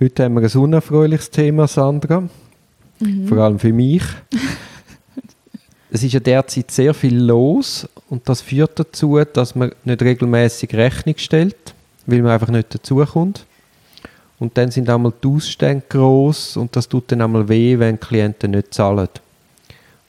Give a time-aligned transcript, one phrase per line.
[0.00, 2.22] Heute haben wir ein unerfreuliches Thema, Sandra.
[3.00, 3.26] Mhm.
[3.26, 4.04] Vor allem für mich.
[5.90, 10.72] es ist ja derzeit sehr viel los und das führt dazu, dass man nicht regelmäßig
[10.74, 11.74] Rechnung stellt,
[12.06, 13.44] weil man einfach nicht dazukommt.
[14.38, 18.06] Und dann sind einmal die Ausstände groß und das tut dann einmal weh, wenn die
[18.06, 19.08] Klienten nicht zahlen.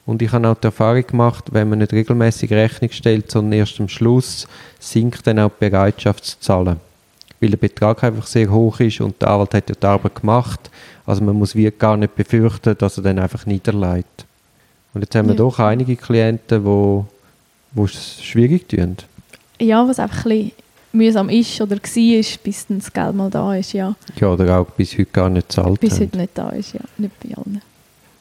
[0.06, 3.80] Und ich habe auch die Erfahrung gemacht, wenn man nicht regelmäßig Rechnung stellt, sondern erst
[3.80, 4.48] am Schluss,
[4.80, 6.89] sinkt dann auch die Bereitschaft zu zahlen.
[7.42, 10.70] Weil der Betrag einfach sehr hoch ist und der Anwalt hat ja die Arbeit gemacht.
[11.06, 14.26] Also man muss wie gar nicht befürchten, dass er dann einfach niederleidet.
[14.94, 15.38] Und jetzt haben wir ja.
[15.38, 17.06] doch einige Klienten, die
[17.72, 18.98] wo es schwierig tun.
[19.60, 20.52] Ja, was einfach ein bisschen
[20.92, 23.96] mühsam ist oder war, bis dann das Geld mal da ist, ja.
[24.20, 26.02] Ja, oder auch bis heute gar nicht zahlt Bis haben.
[26.02, 26.82] heute nicht da ist, ja.
[26.98, 27.62] Nicht bei allen.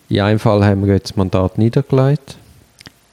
[0.08, 2.36] In einem Fall haben wir jetzt das Mandat niedergelegt.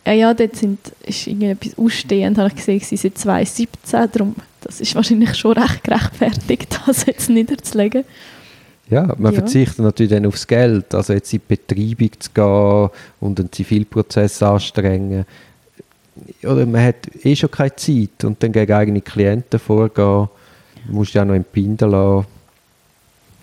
[0.06, 4.96] Ja, ja, dort sind, ist irgendetwas ausstehend, habe ich gesehen, seit 2017, darum, das ist
[4.96, 8.04] wahrscheinlich schon recht gerechtfertigt, das jetzt niederzulegen.
[8.90, 9.40] Ja, man ja.
[9.40, 14.42] verzichtet natürlich dann aufs Geld, also jetzt in die Betreibung zu gehen und einen Zivilprozess
[14.44, 15.26] anstrengen.
[16.44, 20.30] Oder man hat eh schon keine Zeit und dann gegen eigene Klienten vorgehen,
[20.88, 22.28] musst du ja noch entbinden lassen.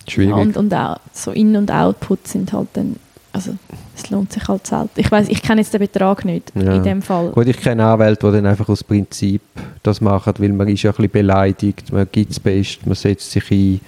[0.07, 0.31] Schwierig.
[0.31, 2.97] Ja, und, und auch so In- und Output sind halt dann
[3.33, 3.55] also
[3.95, 4.91] es lohnt sich halt selten.
[4.95, 6.75] Ich weiß, ich kenne jetzt den Betrag nicht ja.
[6.75, 7.31] in dem Fall.
[7.31, 9.41] Gut, ich kenne Anwälte, die dann einfach aus Prinzip
[9.81, 13.31] das machen, weil man ist ja ein bisschen beleidigt, man gibt das Beste, man setzt
[13.31, 13.81] sich ein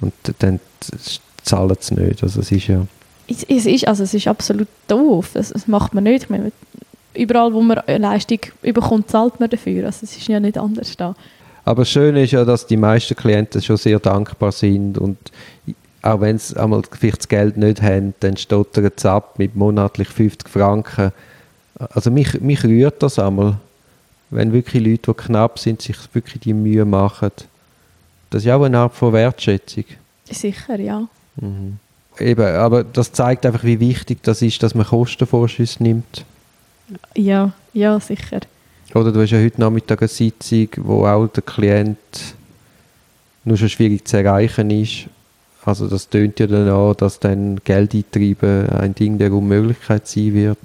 [0.00, 0.60] und dann
[1.42, 2.22] zahlen sie nicht.
[2.22, 2.86] Also es ist ja...
[3.28, 5.30] Es, es, ist, also es ist absolut doof.
[5.34, 6.24] Das, das macht man nicht.
[6.24, 6.52] Ich meine,
[7.14, 9.86] überall, wo man eine Leistung überkommt, zahlt man dafür.
[9.86, 11.14] Also es ist ja nicht anders da.
[11.64, 15.18] Aber das Schöne ist ja, dass die meisten Klienten schon sehr dankbar sind und
[16.06, 20.08] auch wenn sie einmal vielleicht das Geld nicht haben, dann stottern sie ab mit monatlich
[20.08, 21.12] 50 Franken.
[21.78, 23.56] Also mich, mich rührt das einmal,
[24.30, 27.32] wenn wirklich Leute, die knapp sind, sich wirklich die Mühe machen.
[28.30, 29.84] Das ist auch eine Art von Wertschätzung.
[30.30, 31.06] Sicher, ja.
[31.36, 31.78] Mhm.
[32.18, 36.24] Eben, aber das zeigt einfach, wie wichtig das ist, dass man Kostenvorschüsse nimmt.
[37.14, 38.40] Ja, ja, sicher.
[38.94, 41.98] Oder du hast ja heute Nachmittag eine Sitzung, wo auch der Klient
[43.44, 45.08] nur schon schwierig zu erreichen ist
[45.66, 50.32] also das tönt ja dann auch, dass dann Geld eintreiben ein Ding der Unmöglichkeit sein
[50.32, 50.58] wird.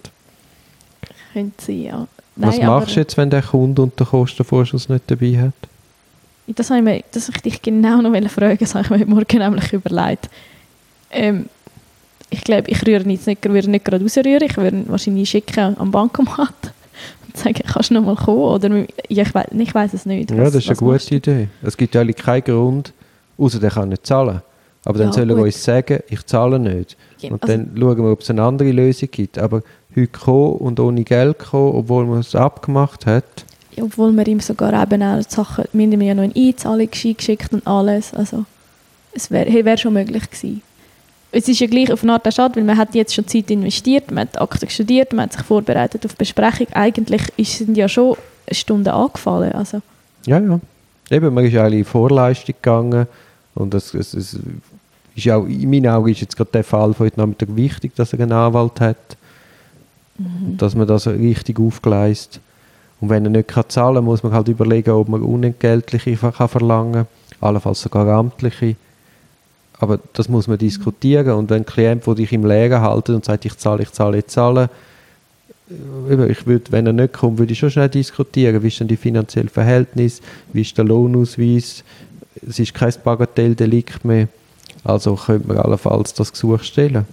[1.34, 2.08] Könnte sein, ja.
[2.36, 5.54] Nein, Was machst du jetzt, wenn der Kunde und der Kostenvorschuss nicht dabei hat?
[6.48, 9.08] Das habe ich, mir, das ich dich genau noch fragen das habe ich mir heute
[9.08, 10.30] Morgen nämlich überlegt.
[11.12, 11.46] Ähm,
[12.30, 15.92] ich glaube, ich rühre nicht, nicht, würde nicht gerade rausrühren, ich würde wahrscheinlich schicken am
[15.92, 16.54] Bankomat
[17.28, 18.40] und sagen, kannst du noch mal kommen?
[18.40, 20.30] Oder ich, weiß, ich weiß es nicht.
[20.32, 21.48] Was, ja, das ist eine gute Idee.
[21.62, 22.94] Es gibt eigentlich keinen Grund,
[23.38, 24.42] außer der kann nicht zahlen.
[24.84, 26.98] Aber dann ja, sollen wir uns sagen, ich zahle nicht.
[27.20, 29.38] Ja, und also dann schauen wir, ob es eine andere Lösung gibt.
[29.38, 29.62] Aber
[29.96, 33.24] heute kommen und ohne Geld kommen, obwohl man es abgemacht hat.
[33.76, 37.54] Ja, obwohl wir ihm sogar eben auch Sachen, wir haben ja noch eine Einzahlung geschickt
[37.54, 38.14] und alles.
[38.14, 38.46] Also
[39.14, 40.62] es wäre wär schon möglich gewesen.
[41.34, 44.12] Es ist ja gleich auf eine Art schade, weil man hat jetzt schon Zeit investiert,
[44.12, 46.68] man hat Akten studiert, man hat sich vorbereitet auf Besprechung.
[46.74, 48.18] Eigentlich sind ja schon
[48.52, 49.54] Stunden angefallen.
[49.54, 49.82] Also.
[50.26, 50.60] Ja, ja.
[51.10, 53.08] Eben, man ist eigentlich in Vorleistung gegangen
[53.56, 54.40] und es, es, es
[55.16, 58.14] ist auch, in meinen Augen ist jetzt gerade der Fall von heute Nachmittag wichtig, dass
[58.14, 59.18] er einen Anwalt hat.
[60.18, 60.58] Mhm.
[60.58, 62.40] Dass man das richtig aufgleist.
[63.00, 66.48] Und wenn er nicht kann zahlen kann, muss man halt überlegen, ob man unentgeltliche kann
[66.48, 67.08] verlangen kann,
[67.42, 68.76] allenfalls sogar amtliche.
[69.80, 71.32] Aber das muss man diskutieren.
[71.32, 74.20] Und wenn ein Klient, der dich im Leeren hält und sagt, ich zahle, ich zahle,
[74.20, 74.70] ich zahle,
[76.10, 78.88] äh, ich würde, wenn er nicht kommt, würde ich schon schnell diskutieren, wie ist denn
[78.88, 80.22] die finanzielle Verhältnis,
[80.54, 81.84] wie ist der Lohnausweis,
[82.48, 84.28] es ist kein Bagatelldelikt mehr.
[84.84, 87.06] Also könnte man allenfalls das Gesuch stellen.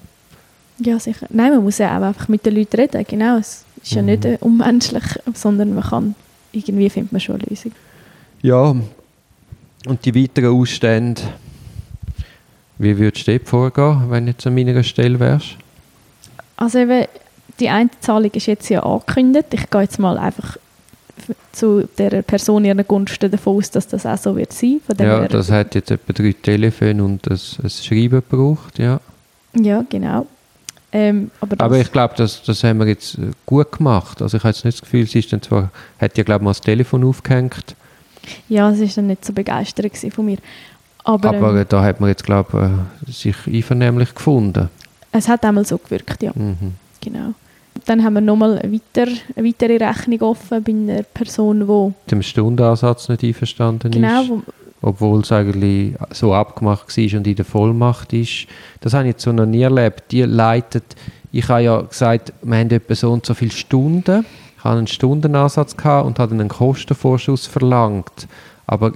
[0.78, 1.26] Ja, sicher.
[1.30, 3.04] Nein, man muss ja auch einfach mit den Leuten reden.
[3.06, 6.14] Genau, es ist ja nicht äh, unmenschlich, sondern man kann,
[6.52, 7.72] irgendwie findet man schon eine Lösung.
[8.42, 8.76] Ja,
[9.86, 11.22] und die weiteren Ausstände,
[12.78, 15.56] wie würdest du vorgehen, wenn du jetzt an meiner Stelle wärst?
[16.56, 17.06] Also eben,
[17.58, 19.48] die Einzahlung ist jetzt ja angekündigt.
[19.52, 20.58] Ich gehe jetzt mal einfach
[21.52, 24.80] zu der Person ihren Gunsten davon aus, dass das auch so wird sein.
[24.86, 29.00] Von ja, das hat jetzt etwa drei Telefone und ein, ein Schreiben gebraucht, ja.
[29.54, 30.26] Ja, genau.
[30.90, 34.22] Ähm, aber, aber, ich glaube, das, das haben wir jetzt äh, gut gemacht.
[34.22, 35.70] Also ich habe jetzt nicht das Gefühl, sie ist dann zwar,
[36.00, 37.76] hat ja glaube ich mal das Telefon aufgehängt.
[38.48, 40.38] Ja, sie war dann nicht so begeistert von mir.
[41.04, 44.70] Aber, aber ähm, da hat man jetzt glaube ich äh, sich einvernehmlich gefunden.
[45.12, 46.32] Es hat einmal so gewirkt, ja.
[46.34, 46.74] Mhm.
[47.02, 47.34] Genau.
[47.86, 51.94] Dann haben wir nochmal eine, weiter, eine weitere Rechnung offen bei einer Person, die...
[52.04, 54.30] Mit dem Stundenansatz nicht einverstanden genau, ist.
[54.80, 58.46] Obwohl es eigentlich so abgemacht war und in der Vollmacht ist.
[58.80, 60.04] Das habe ich jetzt so noch nie erlebt.
[60.12, 60.84] Die leitet...
[61.30, 64.24] Ich habe ja gesagt, wir haben etwa so und so viele Stunden.
[64.56, 68.26] Ich hatte einen Stundenansatz und habe einen Kostenvorschuss verlangt.
[68.66, 68.92] Aber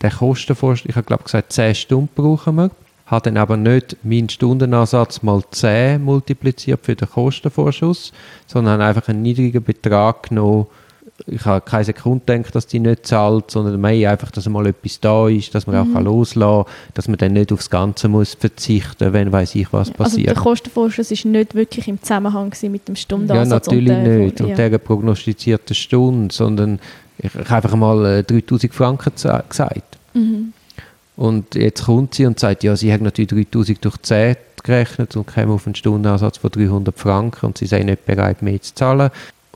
[0.00, 2.70] der Kostenvorschuss, ich habe glaube gesagt, 10 Stunden brauchen wir.
[3.06, 8.12] Habe dann aber nicht meinen Stundenansatz mal 10 multipliziert für den Kostenvorschuss,
[8.46, 10.66] sondern einfach einen niedrigen Betrag genommen.
[11.28, 15.00] Ich habe keine Sekunde gedacht, dass die nicht zahlt, sondern mehr einfach, dass mal etwas
[15.00, 15.96] da ist, dass man Mhm.
[15.96, 19.88] auch loslassen kann, dass man dann nicht aufs Ganze muss verzichten wenn weiß ich, was
[19.88, 20.26] Also passiert.
[20.28, 23.66] der Kostenvorschuss war nicht wirklich im Zusammenhang mit dem Ja, Stundenansatz.
[23.68, 24.40] natürlich und der, nicht.
[24.42, 24.56] Und ja.
[24.56, 26.80] dieser prognostizierten Stunde, sondern
[27.18, 29.96] ich, ich habe einfach mal äh, 3000 Franken za- gesagt.
[30.12, 30.52] Mhm.
[31.16, 35.26] Und jetzt kommt sie und sagt, ja, sie hat natürlich 3000 durch 10 gerechnet und
[35.26, 39.10] käme auf einen Stundenansatz von 300 Franken und sie sei nicht bereit, mehr zu zahlen.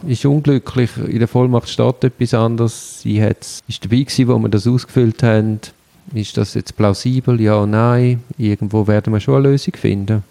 [0.06, 3.02] Ist unglücklich, in der Vollmacht steht etwas anderes.
[3.02, 5.60] Sie hat, ist dabei gewesen, wo wir das ausgefüllt haben.
[6.14, 7.38] Ist das jetzt plausibel?
[7.40, 8.22] Ja, nein.
[8.38, 10.24] Irgendwo werden wir schon eine Lösung finden.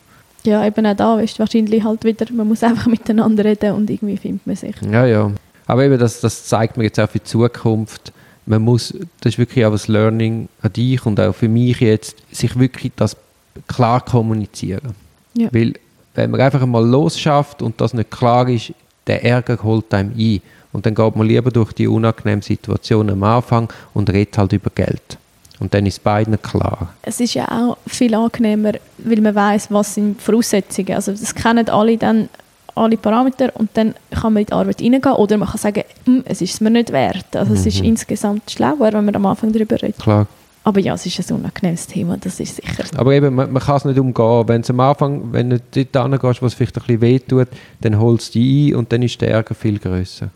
[0.43, 4.17] ja, eben auch da ist wahrscheinlich halt wieder, man muss einfach miteinander reden und irgendwie
[4.17, 4.75] findet man sich.
[4.91, 5.31] Ja, ja.
[5.67, 8.11] Aber eben, das, das zeigt mir jetzt auch für die Zukunft.
[8.49, 12.17] Man muss, das ist wirklich auch ein Learning an dich und auch für mich jetzt,
[12.31, 13.15] sich wirklich das
[13.67, 14.95] klar kommunizieren.
[15.35, 15.49] Ja.
[15.51, 15.75] Weil,
[16.15, 18.73] wenn man einfach mal losschafft und das nicht klar ist,
[19.05, 20.41] der Ärger holt einem ein.
[20.73, 24.71] Und dann geht man lieber durch die unangenehme Situation am Anfang und redet halt über
[24.73, 25.19] Geld.
[25.59, 26.95] Und dann ist beiden klar.
[27.03, 30.93] Es ist ja auch viel angenehmer, weil man weiß, was sind die Voraussetzungen.
[30.93, 32.29] Also das kennen alle dann
[32.79, 36.23] alle Parameter und dann kann man in die Arbeit reingehen oder man kann sagen, «Hm,
[36.25, 37.35] es ist es mir nicht wert.
[37.35, 37.85] Also es ist Mhm.
[37.85, 39.99] insgesamt schlauer, wenn man am Anfang darüber redet.
[39.99, 40.27] Klar.
[40.63, 42.83] Aber ja, es ist ein unangenehmes Thema, das ist sicher.
[42.97, 44.47] Aber eben, man, man kann es nicht umgehen.
[44.47, 47.47] Wenn es am Anfang, wenn du dort hingehst, was vielleicht ein bisschen wehtut,
[47.81, 50.29] dann holst du dich ein und dann ist der Ärger viel grösser.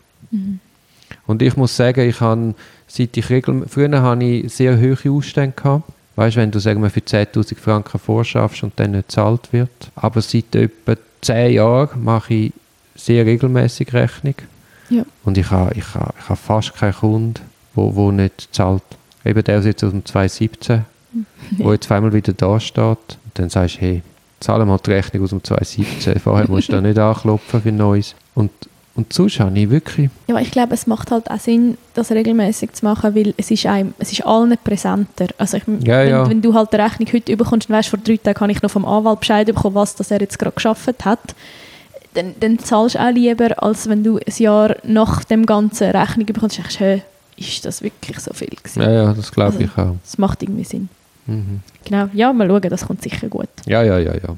[1.26, 2.54] Und ich muss sagen, ich habe,
[2.88, 5.84] seit ich regel, früher hatte ich sehr hohe Ausstände gehabt.
[6.16, 9.70] Weißt du, wenn du sagen wir, für 10.000 Franken vorschaffst und dann nicht gezahlt wird.
[9.96, 12.52] Aber seit etwa 10 Jahren mache ich
[12.94, 14.34] sehr regelmäßig Rechnung.
[14.90, 15.04] Ja.
[15.24, 17.34] Und ich habe, ich habe, ich habe fast keinen Kunden,
[17.74, 18.82] wo, wo nicht zahlt.
[19.24, 20.84] Eben der ist jetzt aus dem 2017,
[21.58, 22.84] wo jetzt auf einmal wieder da steht.
[22.84, 24.02] Und dann sagst du, hey,
[24.40, 26.20] zahle mal die Rechnung aus dem 2017.
[26.20, 28.14] Vorher musst du da nicht anklopfen für Neues.
[28.34, 28.50] Und,
[28.96, 30.08] und habe ich wirklich...
[30.28, 33.66] Ja, ich glaube, es macht halt auch Sinn, das regelmäßig zu machen, weil es ist,
[33.66, 35.26] einem, es ist allen präsenter.
[35.36, 36.30] Also ich, Ja, wenn, ja.
[36.30, 38.70] wenn du halt eine Rechnung heute bekommst, dann weißt vor drei Tagen habe ich noch
[38.70, 41.18] vom Anwalt Bescheid bekommen, was das er jetzt gerade geschafft hat,
[42.14, 46.26] dann, dann zahlst du auch lieber, als wenn du ein Jahr nach dem ganzen Rechnung
[46.26, 47.02] bekommst und denkst,
[47.36, 48.80] ist das wirklich so viel gewesen?
[48.82, 49.96] Ja, ja, das glaube Also- ich auch.
[50.04, 50.88] Das macht irgendwie Sinn.
[51.26, 51.60] Mhm.
[51.84, 53.48] Genau, ja, mal schauen, das kommt sicher gut.
[53.66, 54.36] Ja, ja, ja, ja.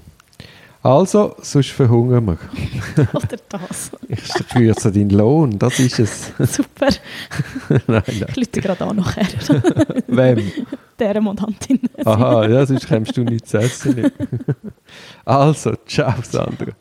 [0.87, 2.39] Also, sonst verhungern wir.
[3.13, 3.91] Oder das.
[4.07, 4.23] Ich
[4.53, 6.33] kürze deinen Lohn, das ist es.
[6.39, 6.91] Super.
[7.69, 8.27] nein, nein.
[8.29, 9.27] Ich lüte gerade an nachher.
[10.07, 10.53] Wem?
[11.01, 11.81] Dieser Mandantin.
[12.05, 14.13] Aha, ja, sonst kommst du nicht zu essen.
[15.25, 16.73] Also, ciao, Sandra.